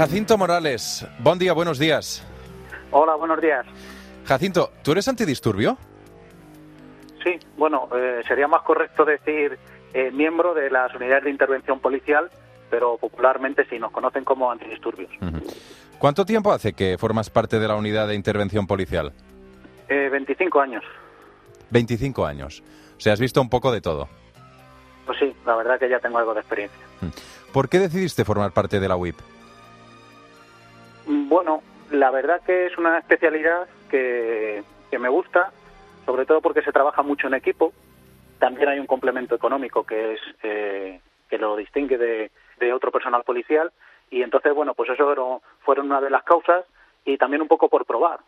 [0.00, 2.26] Jacinto Morales, buen día, buenos días.
[2.90, 3.66] Hola, buenos días.
[4.24, 5.76] Jacinto, ¿tú eres antidisturbio?
[7.22, 9.58] Sí, bueno, eh, sería más correcto decir
[9.92, 12.30] eh, miembro de las unidades de intervención policial,
[12.70, 15.10] pero popularmente sí nos conocen como antidisturbios.
[15.98, 19.12] ¿Cuánto tiempo hace que formas parte de la unidad de intervención policial?
[19.90, 20.84] Eh, 25 años.
[21.68, 22.62] 25 años.
[22.96, 24.08] O sea, has visto un poco de todo.
[25.04, 26.80] Pues sí, la verdad que ya tengo algo de experiencia.
[27.52, 29.16] ¿Por qué decidiste formar parte de la UIP?
[31.30, 31.62] Bueno,
[31.92, 35.52] la verdad que es una especialidad que, que me gusta,
[36.04, 37.72] sobre todo porque se trabaja mucho en equipo.
[38.40, 43.22] También hay un complemento económico que es eh, que lo distingue de, de otro personal
[43.22, 43.70] policial
[44.10, 46.64] y entonces bueno pues eso fueron, fueron una de las causas
[47.04, 48.18] y también un poco por probar.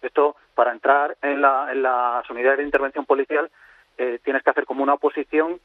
[0.00, 3.50] Esto para entrar en, la, en las unidades de intervención policial
[3.98, 5.58] eh, tienes que hacer como una oposición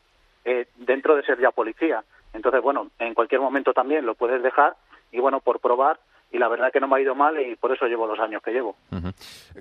[0.45, 2.03] eh, dentro de ser ya policía.
[2.33, 4.75] Entonces bueno en cualquier momento también lo puedes dejar
[5.11, 5.99] y bueno por probar
[6.31, 8.41] y la verdad que no me ha ido mal y por eso llevo los años
[8.43, 8.75] que llevo.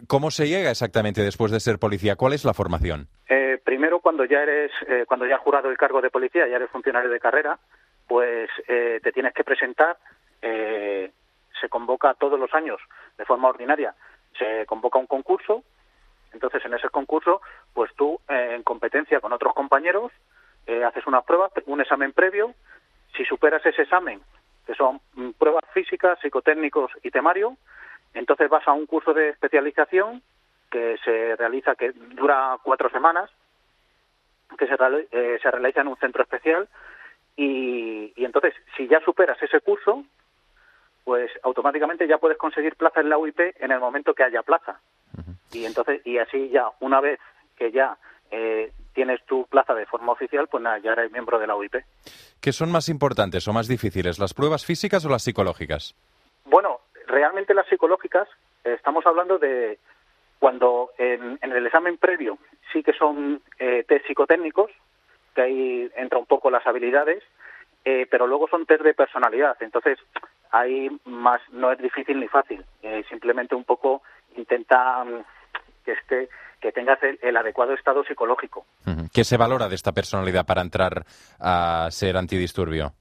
[0.07, 2.17] ¿Cómo se llega exactamente después de ser policía?
[2.17, 3.09] ¿Cuál es la formación?
[3.29, 6.57] Eh, primero, cuando ya eres, eh, cuando ya has jurado el cargo de policía, ya
[6.57, 7.59] eres funcionario de carrera,
[8.09, 9.97] pues eh, te tienes que presentar.
[10.43, 11.11] eh,
[11.61, 12.79] se convoca todos los años
[13.17, 13.95] de forma ordinaria.
[14.39, 15.65] Se convoca un concurso.
[16.33, 17.41] Entonces, en ese concurso,
[17.73, 20.13] pues tú, eh, en competencia con otros compañeros,
[20.67, 22.53] eh, haces unas pruebas, un examen previo.
[23.17, 24.21] Si superas ese examen,
[24.67, 27.57] que son mm, pruebas físicas, psicotécnicos y temario,
[28.15, 30.23] entonces vas a un curso de especialización
[30.71, 33.31] que se realiza, que dura cuatro semanas,
[34.59, 34.75] que se,
[35.13, 36.69] eh, se realiza en un centro especial.
[37.37, 40.05] Y, y entonces si ya superas ese curso,
[41.05, 44.81] pues automáticamente ya puedes conseguir plaza en la UIP en el momento que haya plaza.
[45.53, 47.21] Y entonces y así ya una vez
[47.57, 47.97] que ya
[48.31, 51.77] eh, tienes tu plaza de forma oficial, pues nada, ya eres miembro de la UIP.
[52.41, 55.95] ¿Qué son más importantes o más difíciles, las pruebas físicas o las psicológicas?
[56.45, 58.29] Bueno, realmente las psicológicas,
[58.65, 59.79] eh, estamos hablando de
[60.39, 62.39] cuando en, en el examen previo
[62.73, 64.71] sí que son eh, test psicotécnicos,
[65.35, 67.23] que ahí entra un poco las habilidades,
[67.85, 69.57] eh, pero luego son test de personalidad.
[69.61, 69.99] Entonces,
[70.51, 72.65] ahí más no es difícil ni fácil.
[72.83, 74.03] Eh, simplemente un poco
[74.37, 75.25] intenta mm,
[75.87, 76.29] que, esté,
[76.61, 78.67] que tengas el, el adecuado estado psicológico.
[79.15, 81.07] ¿Qué se valora de esta personalidad para entrar
[81.41, 82.93] a ser antidisturbio?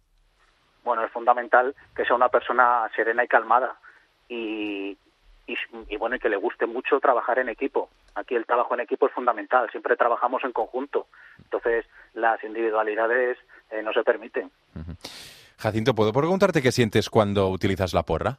[0.85, 3.75] bueno, es fundamental que sea una persona serena y calmada
[4.29, 4.95] y,
[5.47, 5.55] y,
[5.89, 7.89] y, bueno, y que le guste mucho trabajar en equipo.
[8.13, 11.07] Aquí el trabajo en equipo es fundamental, siempre trabajamos en conjunto,
[11.39, 13.39] entonces las individualidades
[13.71, 14.51] eh, no se permiten.
[15.57, 18.37] Jacinto, ¿puedo preguntarte qué sientes cuando utilizas la porra?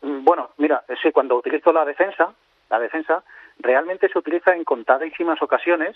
[0.00, 2.32] Mm, Bueno, mira, eh, sí, cuando utilizo la defensa,
[2.72, 3.22] la defensa
[3.58, 5.94] realmente se utiliza en contadísimas ocasiones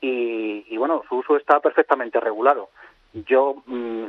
[0.00, 2.70] y, y bueno, su uso está perfectamente regulado.
[3.12, 4.06] Yo mm,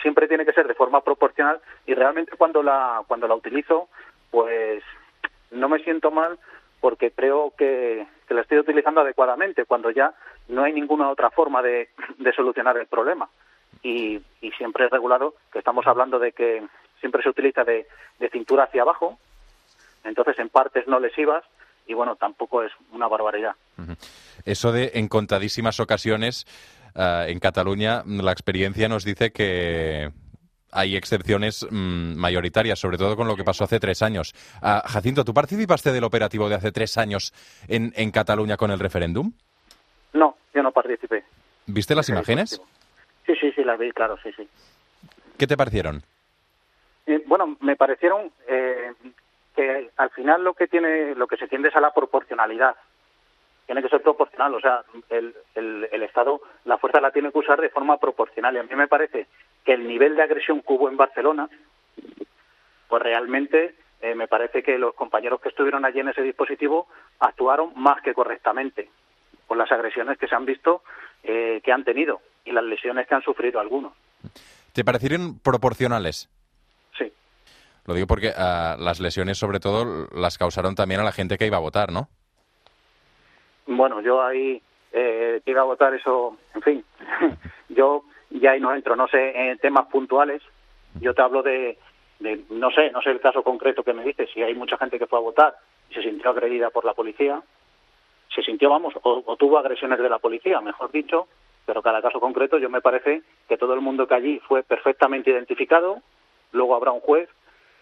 [0.00, 3.88] siempre tiene que ser de forma proporcional y realmente cuando la cuando la utilizo,
[4.30, 4.82] pues
[5.50, 6.38] no me siento mal
[6.80, 10.14] porque creo que, que la estoy utilizando adecuadamente cuando ya
[10.46, 13.28] no hay ninguna otra forma de, de solucionar el problema
[13.82, 16.64] y, y siempre es regulado que estamos hablando de que
[17.00, 17.88] siempre se utiliza de,
[18.20, 19.18] de cintura hacia abajo,
[20.08, 21.44] entonces en partes no lesivas
[21.86, 23.54] y bueno, tampoco es una barbaridad.
[24.44, 26.46] Eso de en contadísimas ocasiones
[26.94, 30.10] ah, en Cataluña la experiencia nos dice que
[30.70, 34.34] hay excepciones mm, mayoritarias, sobre todo con lo que pasó hace tres años.
[34.60, 37.32] Ah, Jacinto, ¿tú participaste del operativo de hace tres años
[37.68, 39.32] en, en Cataluña con el referéndum?
[40.12, 41.24] No, yo no participé.
[41.66, 42.60] ¿Viste las imágenes?
[43.26, 44.48] Sí, sí, sí, las vi, claro, sí, sí.
[45.36, 46.02] ¿Qué te parecieron?
[47.06, 48.92] Eh, bueno, me parecieron eh,
[49.58, 52.76] que al final lo que tiene, lo que se tiende es a la proporcionalidad.
[53.66, 57.38] Tiene que ser proporcional, o sea, el, el, el Estado, la fuerza la tiene que
[57.38, 58.54] usar de forma proporcional.
[58.54, 59.26] Y a mí me parece
[59.64, 61.48] que el nivel de agresión que hubo en Barcelona,
[62.86, 66.86] pues realmente eh, me parece que los compañeros que estuvieron allí en ese dispositivo
[67.18, 68.88] actuaron más que correctamente
[69.48, 70.82] con las agresiones que se han visto
[71.24, 73.92] eh, que han tenido y las lesiones que han sufrido algunos.
[74.72, 76.30] ¿Te parecieron proporcionales?
[77.88, 81.46] Lo digo porque ah, las lesiones, sobre todo, las causaron también a la gente que
[81.46, 82.08] iba a votar, ¿no?
[83.66, 84.60] Bueno, yo ahí
[84.92, 86.84] eh, que iba a votar eso, en fin,
[87.70, 90.42] yo ya ahí no entro, no sé, en temas puntuales,
[91.00, 91.78] yo te hablo de,
[92.50, 95.06] no sé, no sé el caso concreto que me dices, si hay mucha gente que
[95.06, 95.56] fue a votar
[95.88, 97.40] y se sintió agredida por la policía,
[98.34, 101.26] se sintió, vamos, o tuvo agresiones de la policía, mejor dicho,
[101.64, 105.30] pero cada caso concreto yo me parece que todo el mundo que allí fue perfectamente
[105.30, 106.02] identificado,
[106.52, 107.30] luego habrá un juez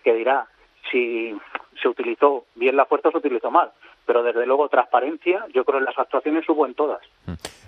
[0.06, 0.46] que dirá
[0.92, 1.36] si
[1.82, 3.72] se utilizó bien la fuerza o se utilizó mal.
[4.06, 7.00] pero desde luego transparencia, yo creo que las actuaciones hubo en todas.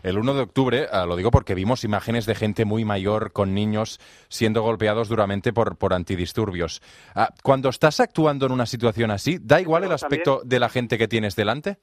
[0.05, 3.55] El 1 de octubre, ah, lo digo porque vimos imágenes de gente muy mayor con
[3.55, 3.99] niños
[4.29, 6.81] siendo golpeados duramente por, por antidisturbios.
[7.17, 10.97] Ah, cuando estás actuando en una situación así, ¿da igual el aspecto de la gente
[10.97, 11.79] que tienes delante?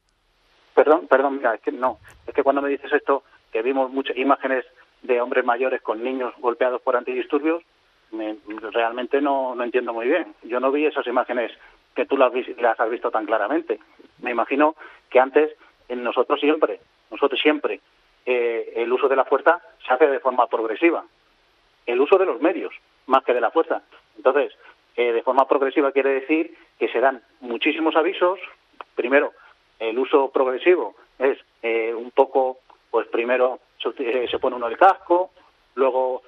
[0.74, 2.00] Perdón, perdón, mira, es que no.
[2.25, 4.63] Es que cuando me dices esto, que vimos muchas imágenes
[5.04, 7.62] de hombres mayores con niños golpeados por antidisturbios,
[8.12, 8.38] me,
[8.72, 10.34] realmente no, no entiendo muy bien.
[10.44, 11.52] Yo no vi esas imágenes
[11.96, 13.80] que tú las, las has visto tan claramente.
[14.22, 14.75] Me imagino
[15.10, 15.56] que antes
[15.88, 16.80] en nosotros siempre,
[17.12, 17.80] nosotros siempre,
[18.25, 21.06] eh, el uso de la fuerza se hace de forma progresiva.
[21.86, 22.74] El uso de los medios,
[23.07, 23.84] más que de la fuerza.
[24.18, 24.54] Entonces,
[24.96, 28.40] eh, de forma progresiva quiere decir que se dan muchísimos avisos.
[28.96, 29.34] Primero,
[29.80, 32.58] el uso progresivo es eh, un poco,
[32.90, 35.31] pues primero se, se, pone uno el casco,
[35.75, 36.24] luego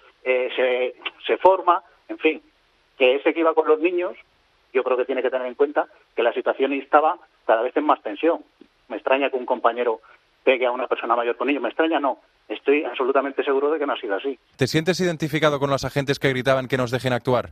[0.55, 0.95] se,
[1.25, 2.41] se forma, en fin,
[2.97, 4.17] que ese que iba con los niños
[4.73, 7.85] yo creo que tiene que tener en cuenta que la situación estaba cada vez en
[7.85, 8.43] más tensión.
[8.89, 10.01] Me extraña que un compañero
[10.43, 11.61] pegue a una persona mayor con ello.
[11.61, 12.19] Me extraña, no.
[12.47, 14.37] Estoy absolutamente seguro de que no ha sido así.
[14.55, 17.49] ¿Te sientes identificado con los agentes que gritaban que nos dejen actuar?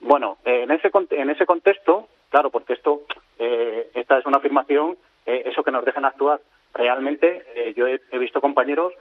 [0.00, 3.02] Bueno, en ese en ese contexto, claro, porque esto
[3.38, 6.40] eh, esta es una afirmación, eh, eso que nos dejen actuar.
[6.74, 8.92] Realmente eh, yo he, visto compañeros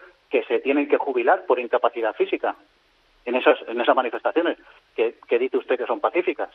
[0.65, 2.55] tienen que jubilar por incapacidad física
[3.23, 4.57] en esas en esas manifestaciones
[4.95, 6.49] que, dice usted que son pacíficas.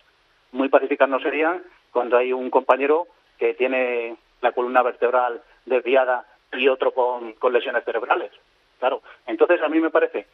[0.51, 1.63] Muy pacíficas no serían
[1.93, 3.07] cuando hay un compañero
[3.39, 8.33] que tiene la columna vertebral desviada y otro con, con lesiones cerebrales.
[8.81, 10.27] Claro, entonces a mí me parece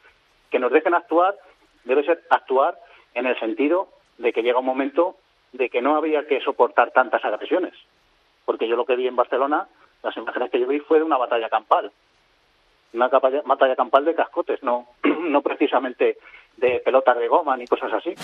[0.49, 1.35] que nos dejen actuar,
[1.83, 2.79] debe ser actuar
[3.13, 5.17] en el sentido de que llega un momento
[5.51, 7.75] de que no había que soportar tantas agresiones.
[8.43, 9.67] Porque yo lo que vi en Barcelona,
[10.01, 11.91] las imágenes que yo vi fue de una batalla campal.
[12.93, 16.17] Una batalla campal de cascotes, no, no precisamente
[16.57, 18.15] de pelotas de goma ni cosas así.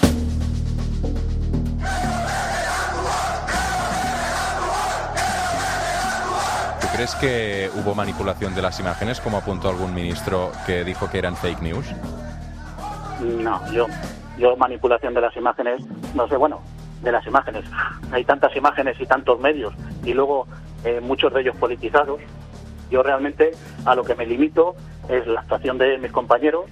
[6.94, 11.36] crees que hubo manipulación de las imágenes, como apuntó algún ministro que dijo que eran
[11.36, 11.92] fake news?
[13.20, 13.88] No, yo,
[14.38, 15.84] yo manipulación de las imágenes,
[16.14, 16.62] no sé, bueno,
[17.02, 17.66] de las imágenes.
[18.12, 19.74] Hay tantas imágenes y tantos medios
[20.04, 20.48] y luego
[20.84, 22.22] eh, muchos de ellos politizados.
[22.94, 23.50] Yo realmente
[23.86, 24.76] a lo que me limito
[25.10, 26.66] es la actuación de mis compañeros,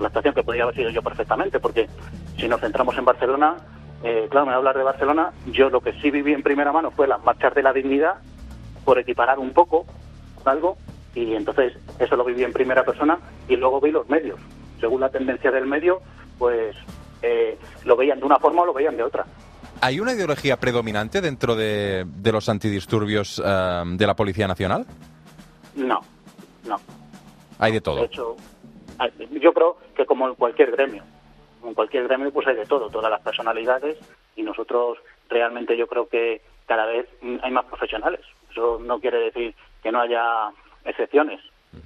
[0.00, 1.88] la actuación que podría haber sido yo perfectamente, porque
[2.36, 3.58] si nos centramos en Barcelona,
[4.02, 6.72] eh, claro, me voy a hablar de Barcelona, yo lo que sí viví en primera
[6.72, 8.14] mano fue las marchas de la dignidad
[8.84, 9.86] por equiparar un poco
[10.44, 10.78] algo
[11.14, 14.40] y entonces eso lo viví en primera persona y luego vi los medios.
[14.80, 16.00] Según la tendencia del medio,
[16.40, 16.74] pues
[17.22, 19.24] eh, lo veían de una forma o lo veían de otra.
[19.80, 24.84] ¿Hay una ideología predominante dentro de, los antidisturbios eh, de la Policía Nacional?
[25.78, 26.00] No,
[26.66, 26.76] no.
[27.58, 27.96] Hay de todo.
[27.96, 28.36] De hecho,
[29.30, 31.02] yo creo que como en cualquier gremio,
[31.64, 33.98] en cualquier gremio pues hay de todo, todas las personalidades
[34.36, 34.98] y nosotros
[35.28, 37.08] realmente yo creo que cada vez
[37.42, 38.20] hay más profesionales.
[38.50, 40.50] Eso no quiere decir que no haya
[40.84, 41.40] excepciones,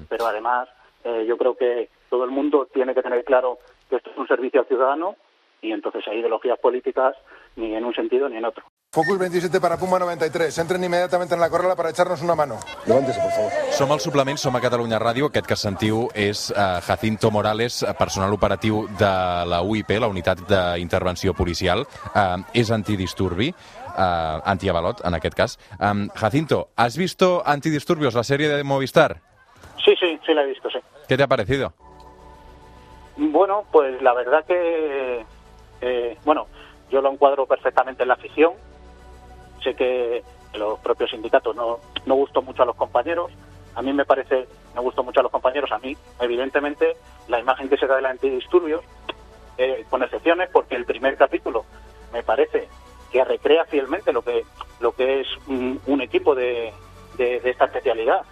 [0.09, 0.69] pero además
[1.05, 3.59] eh, yo creo que todo el mundo tiene que tener claro
[3.91, 5.17] que esto es un servicio al ciudadano
[5.61, 7.15] y entonces hay ideologías políticas
[7.57, 8.65] ni en un sentido ni en otro.
[8.95, 10.59] Focus 27 para Puma 93.
[10.59, 12.59] Entren inmediatamente en la corrala para echarnos una mano.
[12.85, 13.51] Levántese, por favor.
[13.73, 15.31] Som al suplement, som a Catalunya Ràdio.
[15.31, 19.13] Aquest que sentiu és uh, Jacinto Morales, eh, personal operatiu de
[19.49, 21.87] la UIP, la Unitat d'Intervenció Policial.
[22.13, 23.49] Uh, és antidisturbi.
[23.97, 25.59] uh, Antiavalot, en aquest cas.
[25.81, 29.23] Um, Jacinto, ¿has visto Antidisturbios, la serie de Movistar?
[29.83, 30.79] Sí, sí, sí la he visto, sí.
[31.09, 31.73] ¿Qué te ha parecido?
[33.17, 35.25] Bueno, pues la verdad que,
[35.81, 36.47] eh, bueno,
[36.91, 38.53] yo lo encuadro perfectamente en la afición.
[39.63, 40.23] Sé que
[40.55, 43.31] los propios sindicatos no, no gustó mucho a los compañeros.
[43.75, 45.71] A mí me parece, me gustó mucho a los compañeros.
[45.73, 46.97] A mí, evidentemente,
[47.29, 48.83] la imagen que se da de la antidisturbios,
[49.59, 51.65] eh, con excepciones, porque el primer capítulo
[52.13, 52.69] me parece
[53.11, 54.45] que recrea fielmente lo que,
[54.81, 56.73] lo que es un, equipo de,
[57.17, 58.23] de, esta especialidad.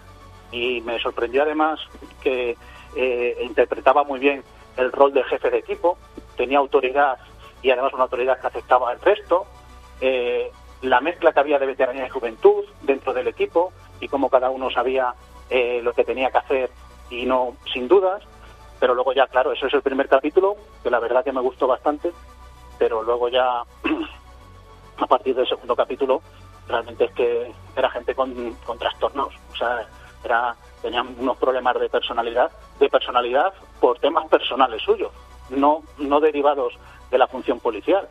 [0.51, 1.79] Y me sorprendió además
[2.21, 2.57] que
[2.95, 4.43] eh, interpretaba muy bien
[4.77, 5.97] el rol de jefe de equipo,
[6.35, 7.17] tenía autoridad
[7.61, 9.45] y además una autoridad que aceptaba al resto,
[10.01, 14.49] eh, la mezcla que había de veteranía y juventud dentro del equipo y cómo cada
[14.49, 15.13] uno sabía
[15.49, 16.71] eh, lo que tenía que hacer
[17.09, 18.23] y no sin dudas,
[18.79, 21.67] pero luego ya, claro, eso es el primer capítulo, que la verdad que me gustó
[21.67, 22.11] bastante,
[22.79, 23.61] pero luego ya
[24.97, 26.21] a partir del segundo capítulo,
[26.67, 29.87] realmente es que era gente con, con trastornos, o sea,
[30.23, 35.11] era, tenían unos problemas de personalidad, de personalidad por temas personales suyos,
[35.49, 36.73] no, no derivados
[37.09, 38.07] de la función policial.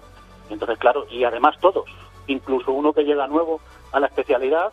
[0.51, 1.89] Entonces, claro, y además todos,
[2.33, 3.61] incluso uno que llega nuevo
[3.93, 4.73] a la especialidad,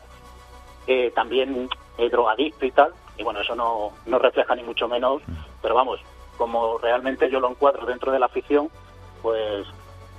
[0.88, 5.22] eh, también eh, drogadicto y tal, y bueno, eso no, no refleja ni mucho menos,
[5.62, 6.00] pero vamos,
[6.38, 8.70] como realmente yo lo encuadro dentro de la afición,
[9.22, 9.66] pues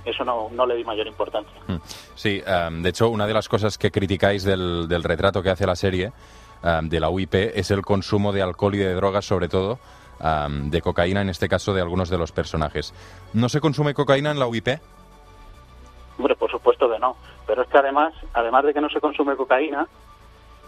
[0.05, 1.59] eso no, no le di mayor importancia.
[1.67, 1.77] Mm.
[2.15, 5.65] Sí, em, de hecho, una de las cosas que criticáis del, del retrato que hace
[5.65, 6.11] la serie
[6.63, 9.79] em, de la UIP es el consumo de alcohol y de drogas, sobre todo
[10.19, 12.93] em, de cocaína, en este caso de algunos de los personajes.
[13.33, 14.67] ¿No se consume cocaína en la UIP?
[16.19, 17.15] Hombre, por supuesto que no.
[17.47, 19.87] Pero es que además, además de que no se consume cocaína,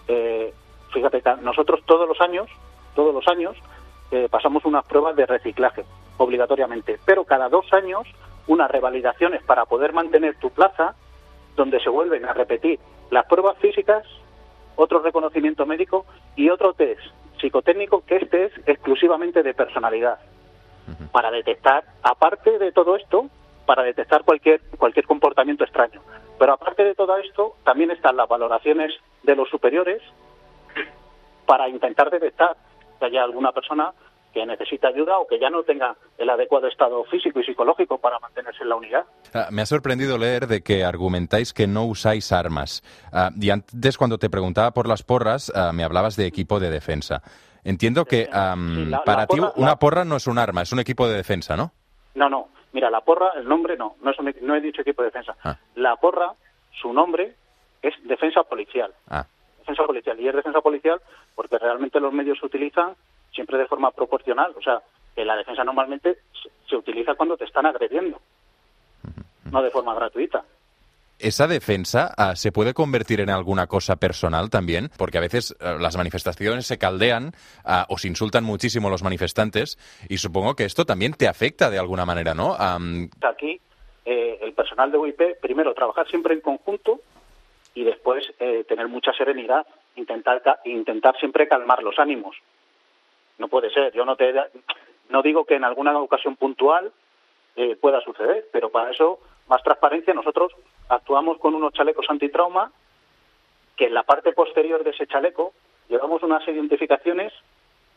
[0.08, 0.54] eh,
[0.94, 2.48] fíjate, nosotros todos los años,
[2.96, 3.58] todos los años,
[4.12, 5.84] eh, pasamos unas pruebas de reciclaje,
[6.18, 7.00] obligatoriamente.
[7.06, 8.08] Pero cada dos años,
[8.48, 10.96] unas revalidaciones para poder mantener tu plaza,
[11.58, 12.80] donde se vuelven a repetir
[13.10, 14.08] las pruebas físicas,
[14.78, 16.06] otro reconocimiento médico
[16.38, 17.02] y otro test
[17.42, 20.20] psicotécnico, que este es exclusivamente de personalidad.
[21.12, 23.26] Para detectar, aparte de todo esto,
[23.72, 26.02] para detectar cualquier, cualquier comportamiento extraño.
[26.38, 28.92] Pero aparte de todo esto, también están las valoraciones
[29.24, 30.02] de los superiores
[31.46, 32.58] para intentar detectar
[33.00, 33.94] que haya alguna persona
[34.34, 38.20] que necesita ayuda o que ya no tenga el adecuado estado físico y psicológico para
[38.20, 39.06] mantenerse en la unidad.
[39.34, 42.84] Ah, me ha sorprendido leer de que argumentáis que no usáis armas.
[43.14, 46.72] Ah, y antes, cuando te preguntaba por las porras, ah, me hablabas de equipo de
[46.72, 47.22] defensa.
[47.64, 48.28] Entiendo que
[49.06, 51.72] para ti una porra no es un arma, es un equipo de defensa, ¿no?
[52.16, 52.50] No, no.
[52.74, 55.36] Mira, la porra, el nombre no, no, es no he dicho equipo de defensa.
[55.44, 55.58] Ah.
[55.76, 56.34] La porra,
[56.82, 57.36] su nombre
[57.82, 58.94] es defensa policial.
[59.10, 59.26] Ah.
[59.60, 60.20] Defensa policial.
[60.20, 61.02] Y es defensa policial
[61.36, 62.96] porque realmente los medios se utilizan
[63.34, 64.54] siempre de forma proporcional.
[64.58, 64.82] O sea,
[65.16, 66.20] que la defensa normalmente
[66.70, 68.20] se utiliza cuando te están agrediendo,
[69.52, 70.44] no de forma gratuita.
[71.22, 74.90] ¿Esa defensa ah, se puede convertir en alguna cosa personal también?
[74.98, 77.32] Porque a veces ah, las manifestaciones se caldean
[77.64, 79.78] ah, o se insultan muchísimo los manifestantes
[80.10, 82.56] y supongo que esto también te afecta de alguna manera, ¿no?
[82.56, 83.62] Aquí
[84.06, 87.02] eh, el personal de UIP, primero, trabajar siempre en conjunto
[87.76, 92.36] y después eh, tener mucha serenidad, intentar, intentar siempre calmar los ánimos.
[93.38, 94.34] No puede ser, yo no te
[95.10, 96.92] no digo que en alguna ocasión puntual
[97.56, 100.54] eh, pueda suceder, pero para eso más transparencia nosotros
[100.92, 102.72] actuamos con unos chalecos antitrauma
[103.78, 105.54] que en la parte posterior de ese chaleco
[105.90, 107.34] llevamos unas identificaciones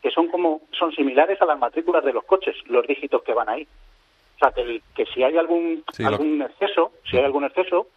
[0.01, 3.49] que son como son similares a las matrículas de los coches, los dígitos que van
[3.49, 3.67] ahí.
[4.35, 7.87] O sea, que, que si hay algún algún exceso, si hay algún exceso,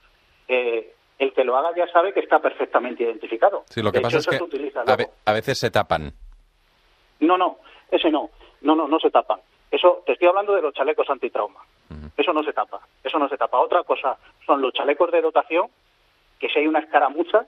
[0.48, 3.64] eh, el que lo haga ya sabe que está perfectamente identificado.
[3.68, 4.38] Sí, lo que pasa es que
[5.24, 6.12] a, veces se tapan.
[7.20, 7.58] No, no,
[7.90, 8.30] ese no.
[8.62, 9.40] No, no, no se tapan.
[9.70, 11.60] Eso, te estoy hablando de los chalecos antitrauma.
[12.16, 13.58] Eso no se tapa, eso no se tapa.
[13.58, 15.66] Otra cosa son los chalecos de dotación,
[16.38, 17.46] que si hay una escaramuza,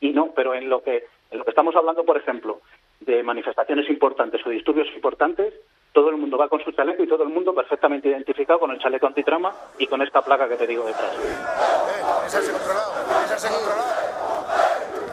[0.00, 2.60] y no, pero en lo que, en lo que estamos hablando, por ejemplo,
[3.00, 5.54] de manifestaciones importantes o disturbios importantes,
[5.92, 8.78] todo el mundo va con su chaleco y todo el mundo perfectamente identificado con el
[8.78, 11.12] chaleco antitrama y con esta placa que te digo detrás.
[11.18, 11.36] Eh,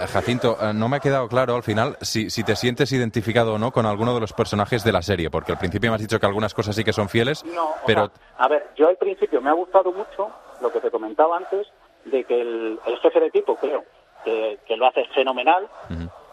[0.07, 3.57] Jacinto, eh, no me ha quedado claro al final si, si, te sientes identificado o
[3.57, 6.19] no con alguno de los personajes de la serie, porque al principio me has dicho
[6.19, 8.11] que algunas cosas sí que son fieles, no, pero...
[8.37, 10.29] a ver, yo al principio me ha gustado mucho
[10.61, 11.67] lo que te comentaba antes,
[12.05, 13.83] de que el, jefe de equipo, creo,
[14.23, 15.67] que, lo hace fenomenal.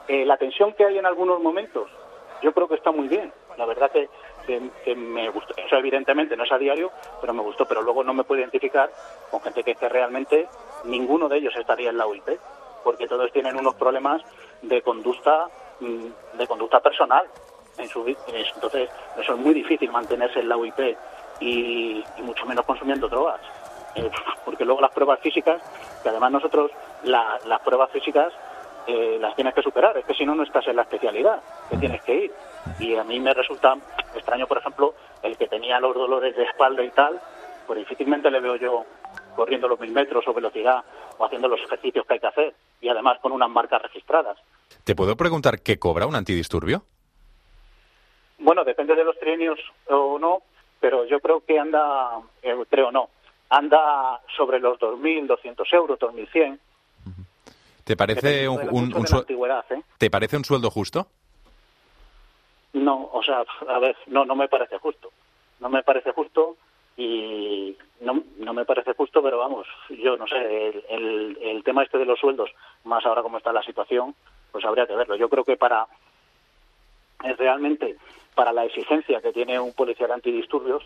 [0.08, 1.88] Eh, la tensión que hay en algunos momentos,
[2.42, 3.32] yo creo que está muy bien.
[3.56, 4.08] La verdad que,
[4.84, 5.54] que, me gustó.
[5.56, 7.66] Eso evidentemente no es a diario, pero me gustó.
[7.66, 8.90] Pero luego no me puedo identificar
[9.30, 10.46] con gente que, que realmente
[10.84, 12.28] ninguno de ellos estaría en la UIP
[12.86, 14.22] porque todos tienen unos problemas
[14.62, 15.48] de conducta
[15.80, 17.26] mm, de conducta personal
[17.78, 18.88] en su entonces
[19.18, 20.96] eso es muy difícil mantenerse en la UIP
[21.40, 23.40] y, mucho menos consumiendo drogas.
[23.96, 24.08] Eh,
[24.44, 25.60] porque luego las pruebas físicas
[26.00, 26.70] que además nosotros
[27.02, 28.32] las pruebas físicas
[28.86, 29.98] eh, las tienes que superar.
[29.98, 32.32] Es que si no no estás en la especialidad que tienes que ir.
[32.78, 33.74] Y a mí me resulta
[34.14, 37.20] extraño por ejemplo el que tenía los dolores de espalda y tal
[37.66, 38.84] pues difícilmente le veo yo
[39.36, 40.84] corriendo los mil metros o velocidad
[41.18, 44.38] o haciendo los ejercicios que hay que hacer y además con unas marcas registradas.
[44.84, 46.82] ¿Te puedo preguntar qué cobra un antidisturbio?
[48.38, 50.42] Bueno, depende de los trienios o no,
[50.80, 53.08] pero yo creo que anda, eh, creo no,
[53.50, 56.58] anda sobre los 2.200 euros, 2.100.
[57.84, 59.06] ¿Te parece un, un,
[59.70, 59.82] ¿eh?
[59.96, 61.06] ¿Te parece un sueldo justo?
[62.72, 65.12] No, o sea, a ver, no, no me parece justo.
[65.60, 66.56] No me parece justo
[66.96, 71.98] y no, no me parece justo, pero vamos, yo no sé, el, el, tema este
[71.98, 72.50] de los sueldos,
[72.84, 74.14] más ahora como está la situación,
[74.50, 75.16] pues habría que verlo.
[75.16, 75.86] Yo creo que para
[77.24, 77.96] es realmente
[78.34, 80.82] para la exigencia que tiene un policial antidisturbios,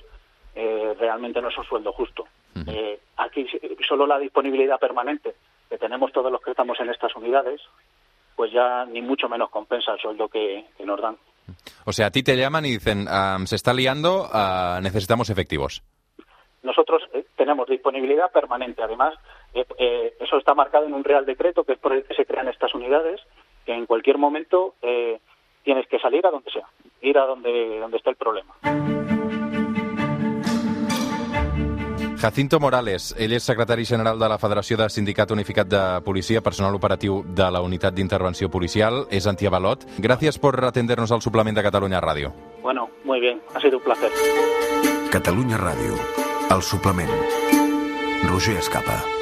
[0.54, 2.26] eh, realmente no es un sueldo justo.
[2.66, 3.46] Eh, aquí
[3.88, 5.34] solo la disponibilidad permanente
[5.68, 7.60] que tenemos todos los que estamos en estas unidades,
[8.36, 11.16] pues ya ni mucho menos compensa el sueldo que, nos dan.
[11.84, 13.06] O sea, a ti te llaman y dicen,
[13.44, 15.82] se está liando, ah, necesitamos efectivos.
[16.62, 18.82] Nosotros eh, tenemos disponibilidad permanente.
[18.82, 19.14] Además,
[19.54, 22.26] eh, eh, eso está marcado en un Real Decreto, que es por el que se
[22.26, 23.20] crean estas unidades,
[23.64, 24.74] que en cualquier momento
[25.62, 26.66] tienes que salir a donde sea,
[27.02, 28.54] ir a donde, donde está el problema.
[32.20, 36.76] Jacinto Morales, ell és secretari general de la Federació de Sindicat Unificat de Policia, personal
[36.76, 39.86] operatiu de la Unitat d'Intervenció Policial, és antiavalot.
[39.96, 42.34] Gràcies por atendernos al suplement de Catalunya Ràdio.
[42.60, 44.12] Bueno, muy bien, ha sido un placer.
[45.10, 45.96] Catalunya Ràdio,
[46.50, 47.10] el suplement.
[48.24, 49.19] Roger Escapa.